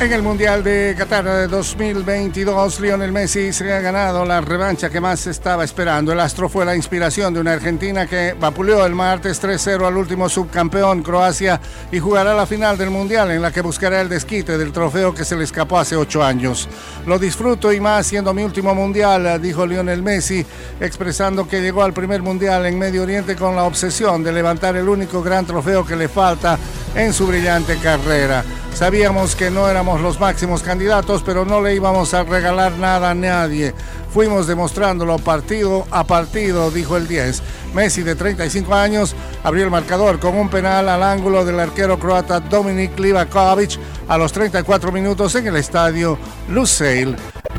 En 0.00 0.10
el 0.14 0.22
Mundial 0.22 0.64
de 0.64 0.94
Qatar 0.96 1.26
de 1.26 1.46
2022, 1.46 2.80
Lionel 2.80 3.12
Messi 3.12 3.52
se 3.52 3.70
ha 3.70 3.82
ganado 3.82 4.24
la 4.24 4.40
revancha 4.40 4.88
que 4.88 4.98
más 4.98 5.26
estaba 5.26 5.62
esperando. 5.62 6.10
El 6.10 6.20
astro 6.20 6.48
fue 6.48 6.64
la 6.64 6.74
inspiración 6.74 7.34
de 7.34 7.40
una 7.40 7.52
Argentina 7.52 8.06
que 8.06 8.32
vapuleó 8.32 8.86
el 8.86 8.94
martes 8.94 9.42
3-0 9.42 9.86
al 9.86 9.98
último 9.98 10.30
subcampeón 10.30 11.02
Croacia 11.02 11.60
y 11.92 11.98
jugará 11.98 12.32
la 12.32 12.46
final 12.46 12.78
del 12.78 12.88
Mundial 12.88 13.30
en 13.30 13.42
la 13.42 13.52
que 13.52 13.60
buscará 13.60 14.00
el 14.00 14.08
desquite 14.08 14.56
del 14.56 14.72
trofeo 14.72 15.14
que 15.14 15.26
se 15.26 15.36
le 15.36 15.44
escapó 15.44 15.78
hace 15.78 15.96
ocho 15.96 16.24
años. 16.24 16.66
Lo 17.04 17.18
disfruto 17.18 17.70
y 17.70 17.78
más 17.78 18.06
siendo 18.06 18.32
mi 18.32 18.42
último 18.42 18.74
Mundial, 18.74 19.38
dijo 19.42 19.66
Lionel 19.66 20.02
Messi, 20.02 20.46
expresando 20.80 21.46
que 21.46 21.60
llegó 21.60 21.82
al 21.82 21.92
primer 21.92 22.22
Mundial 22.22 22.64
en 22.64 22.78
Medio 22.78 23.02
Oriente 23.02 23.36
con 23.36 23.54
la 23.54 23.64
obsesión 23.64 24.24
de 24.24 24.32
levantar 24.32 24.76
el 24.76 24.88
único 24.88 25.22
gran 25.22 25.44
trofeo 25.44 25.84
que 25.84 25.94
le 25.94 26.08
falta 26.08 26.58
en 26.94 27.12
su 27.12 27.26
brillante 27.26 27.76
carrera. 27.76 28.42
Sabíamos 28.80 29.36
que 29.36 29.50
no 29.50 29.68
éramos 29.68 30.00
los 30.00 30.18
máximos 30.18 30.62
candidatos, 30.62 31.22
pero 31.22 31.44
no 31.44 31.60
le 31.60 31.74
íbamos 31.74 32.14
a 32.14 32.22
regalar 32.22 32.78
nada 32.78 33.10
a 33.10 33.14
nadie. 33.14 33.74
Fuimos 34.14 34.46
demostrándolo 34.46 35.18
partido 35.18 35.86
a 35.90 36.04
partido, 36.04 36.70
dijo 36.70 36.96
el 36.96 37.06
10. 37.06 37.42
Messi, 37.74 38.02
de 38.02 38.14
35 38.14 38.74
años, 38.74 39.14
abrió 39.44 39.64
el 39.66 39.70
marcador 39.70 40.18
con 40.18 40.34
un 40.34 40.48
penal 40.48 40.88
al 40.88 41.02
ángulo 41.02 41.44
del 41.44 41.60
arquero 41.60 41.98
croata 41.98 42.40
Dominik 42.40 42.98
Livakovic 42.98 43.78
a 44.08 44.16
los 44.16 44.32
34 44.32 44.90
minutos 44.90 45.34
en 45.34 45.48
el 45.48 45.56
estadio 45.56 46.16
Lusail 46.48 47.16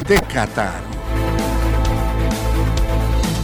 de 0.07 0.19
Qatar 0.21 0.90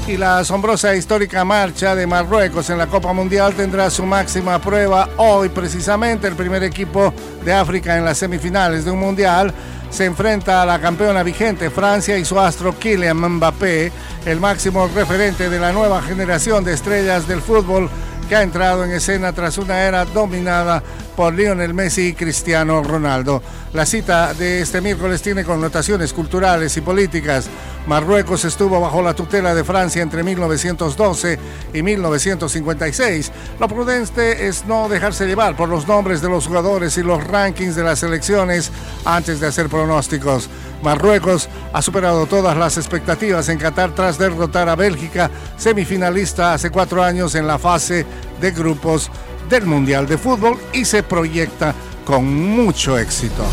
y 0.07 0.15
la 0.15 0.39
asombrosa 0.39 0.93
e 0.93 0.97
histórica 0.97 1.43
marcha 1.43 1.93
de 1.93 2.07
Marruecos 2.07 2.69
en 2.69 2.77
la 2.77 2.87
Copa 2.87 3.11
Mundial 3.11 3.53
tendrá 3.53 3.89
su 3.89 4.05
máxima 4.05 4.59
prueba 4.59 5.09
hoy. 5.17 5.49
Precisamente 5.49 6.27
el 6.27 6.35
primer 6.35 6.63
equipo 6.63 7.13
de 7.43 7.53
África 7.53 7.97
en 7.97 8.05
las 8.05 8.17
semifinales 8.17 8.85
de 8.85 8.91
un 8.91 8.99
Mundial 8.99 9.53
se 9.89 10.05
enfrenta 10.05 10.61
a 10.61 10.65
la 10.65 10.79
campeona 10.79 11.23
vigente 11.23 11.69
Francia 11.69 12.17
y 12.17 12.23
su 12.23 12.39
astro 12.39 12.77
Kylian 12.79 13.17
Mbappé, 13.17 13.91
el 14.25 14.39
máximo 14.39 14.87
referente 14.87 15.49
de 15.49 15.59
la 15.59 15.73
nueva 15.73 16.01
generación 16.01 16.63
de 16.63 16.73
estrellas 16.73 17.27
del 17.27 17.41
fútbol 17.41 17.89
que 18.27 18.35
ha 18.35 18.43
entrado 18.43 18.83
en 18.83 18.91
escena 18.91 19.31
tras 19.33 19.57
una 19.57 19.81
era 19.81 20.05
dominada 20.05 20.83
por 21.15 21.33
Lionel 21.33 21.73
Messi 21.73 22.07
y 22.07 22.13
Cristiano 22.13 22.83
Ronaldo. 22.83 23.41
La 23.73 23.85
cita 23.85 24.33
de 24.33 24.61
este 24.61 24.81
miércoles 24.81 25.21
tiene 25.21 25.43
connotaciones 25.43 26.13
culturales 26.13 26.75
y 26.77 26.81
políticas. 26.81 27.49
Marruecos 27.87 28.43
estuvo 28.43 28.81
bajo 28.81 29.01
la 29.01 29.13
tutela 29.13 29.55
de 29.55 29.63
Francia 29.63 30.01
entre 30.01 30.23
1912 30.23 31.39
y 31.73 31.81
1956. 31.81 33.31
Lo 33.59 33.67
prudente 33.67 34.47
es 34.47 34.65
no 34.65 34.89
dejarse 34.89 35.25
llevar 35.25 35.55
por 35.55 35.69
los 35.69 35.87
nombres 35.87 36.21
de 36.21 36.29
los 36.29 36.47
jugadores 36.47 36.97
y 36.97 37.03
los 37.03 37.25
rankings 37.25 37.75
de 37.75 37.83
las 37.83 37.99
selecciones 37.99 38.71
antes 39.05 39.39
de 39.39 39.47
hacer 39.47 39.69
pronósticos. 39.69 40.49
Marruecos 40.81 41.49
ha 41.73 41.81
superado 41.81 42.25
todas 42.25 42.55
las 42.55 42.77
expectativas 42.77 43.49
en 43.49 43.57
Qatar 43.57 43.95
tras 43.95 44.17
derrotar 44.17 44.69
a 44.69 44.75
Bélgica, 44.75 45.29
semifinalista 45.57 46.53
hace 46.53 46.69
cuatro 46.69 47.03
años 47.03 47.35
en 47.35 47.47
la 47.47 47.57
fase 47.57 48.05
de 48.39 48.51
grupos 48.51 49.09
del 49.49 49.65
Mundial 49.65 50.07
de 50.07 50.17
Fútbol 50.17 50.57
y 50.73 50.85
se 50.85 51.03
proyecta 51.03 51.73
con 52.05 52.25
mucho 52.25 52.97
éxito. 52.97 53.43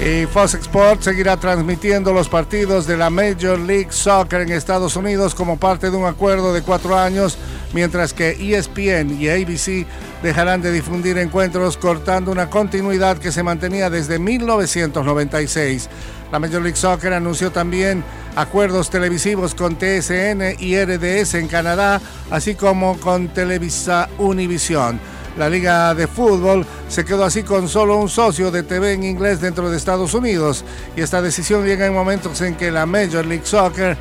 Y 0.00 0.26
Fox 0.26 0.54
Sports 0.54 1.04
seguirá 1.04 1.36
transmitiendo 1.36 2.12
los 2.12 2.28
partidos 2.28 2.86
de 2.86 2.96
la 2.96 3.10
Major 3.10 3.58
League 3.58 3.88
Soccer 3.90 4.42
en 4.42 4.52
Estados 4.52 4.94
Unidos 4.94 5.34
como 5.34 5.56
parte 5.56 5.90
de 5.90 5.96
un 5.96 6.04
acuerdo 6.04 6.52
de 6.52 6.62
cuatro 6.62 6.96
años, 6.96 7.38
mientras 7.72 8.12
que 8.12 8.30
ESPN 8.30 9.20
y 9.20 9.28
ABC 9.28 9.86
dejarán 10.22 10.62
de 10.62 10.72
difundir 10.72 11.18
encuentros 11.18 11.76
cortando 11.76 12.32
una 12.32 12.50
continuidad 12.50 13.18
que 13.18 13.32
se 13.32 13.42
mantenía 13.42 13.90
desde 13.90 14.18
1996. 14.18 15.88
La 16.32 16.38
Major 16.38 16.62
League 16.62 16.76
Soccer 16.76 17.12
anunció 17.12 17.52
también 17.52 18.02
acuerdos 18.34 18.90
televisivos 18.90 19.54
con 19.54 19.76
TSN 19.76 20.56
y 20.58 20.76
RDS 20.76 21.34
en 21.34 21.48
Canadá, 21.48 22.00
así 22.30 22.54
como 22.54 22.98
con 22.98 23.28
Televisa 23.28 24.08
Univision. 24.18 24.98
La 25.38 25.50
Liga 25.50 25.94
de 25.94 26.06
Fútbol 26.06 26.64
se 26.88 27.04
quedó 27.04 27.24
así 27.24 27.42
con 27.42 27.68
solo 27.68 27.98
un 27.98 28.08
socio 28.08 28.50
de 28.50 28.62
TV 28.62 28.94
en 28.94 29.04
inglés 29.04 29.40
dentro 29.40 29.68
de 29.70 29.76
Estados 29.76 30.14
Unidos 30.14 30.64
y 30.96 31.02
esta 31.02 31.20
decisión 31.20 31.66
llega 31.66 31.84
en 31.86 31.92
momentos 31.92 32.40
en 32.40 32.54
que 32.54 32.70
la 32.70 32.86
Major 32.86 33.24
League 33.26 33.44
Soccer 33.44 33.98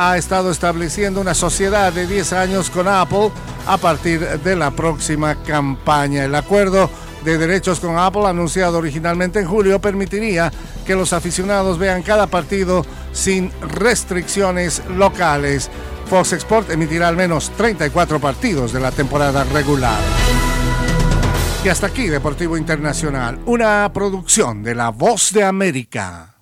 ha 0.00 0.16
estado 0.16 0.52
estableciendo 0.52 1.20
una 1.20 1.34
sociedad 1.34 1.92
de 1.92 2.06
10 2.06 2.32
años 2.32 2.70
con 2.70 2.86
Apple 2.86 3.32
a 3.66 3.76
partir 3.78 4.20
de 4.20 4.54
la 4.54 4.70
próxima 4.70 5.34
campaña. 5.42 6.24
El 6.24 6.36
acuerdo 6.36 6.88
de 7.24 7.36
derechos 7.36 7.80
con 7.80 7.98
Apple, 7.98 8.26
anunciado 8.26 8.78
originalmente 8.78 9.40
en 9.40 9.48
julio, 9.48 9.80
permitiría 9.80 10.52
que 10.86 10.94
los 10.94 11.12
aficionados 11.12 11.80
vean 11.80 12.04
cada 12.04 12.28
partido 12.28 12.86
sin 13.12 13.50
restricciones 13.60 14.82
locales. 14.88 15.68
Fox 16.08 16.32
Sport 16.34 16.70
emitirá 16.70 17.08
al 17.08 17.16
menos 17.16 17.50
34 17.56 18.20
partidos 18.20 18.72
de 18.72 18.78
la 18.78 18.92
temporada 18.92 19.42
regular. 19.42 20.00
Y 21.64 21.68
hasta 21.70 21.88
aquí 21.88 22.06
Deportivo 22.06 22.56
Internacional, 22.56 23.40
una 23.46 23.90
producción 23.92 24.62
de 24.62 24.76
La 24.76 24.90
Voz 24.90 25.32
de 25.32 25.42
América. 25.42 26.37